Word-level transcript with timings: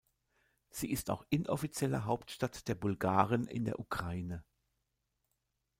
Sie 0.71 0.89
ist 0.89 1.11
auch 1.11 1.23
inoffizielle 1.29 2.05
Hauptstadt 2.05 2.67
der 2.67 2.73
Bulgaren 2.73 3.45
in 3.45 3.65
der 3.65 3.79
Ukraine. 3.79 4.43